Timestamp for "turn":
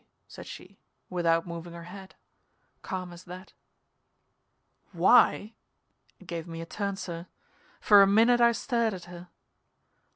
6.65-6.95